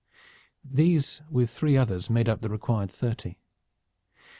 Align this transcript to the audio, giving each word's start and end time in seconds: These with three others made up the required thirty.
These 0.65 1.21
with 1.29 1.51
three 1.51 1.77
others 1.77 2.09
made 2.09 2.27
up 2.27 2.41
the 2.41 2.49
required 2.49 2.89
thirty. 2.89 3.37